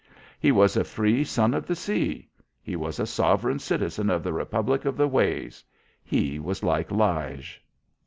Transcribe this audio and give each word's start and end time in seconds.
He 0.39 0.51
was 0.51 0.75
a 0.75 0.83
free 0.83 1.23
son 1.23 1.53
of 1.53 1.67
the 1.67 1.75
sea 1.75 2.27
he 2.59 2.75
was 2.75 2.99
a 2.99 3.05
sovereign 3.05 3.59
citizen 3.59 4.09
of 4.09 4.23
the 4.23 4.33
republic 4.33 4.83
of 4.83 4.97
the 4.97 5.07
waves. 5.07 5.63
He 6.03 6.39
was 6.39 6.63
like 6.63 6.89
Lige. 6.91 7.63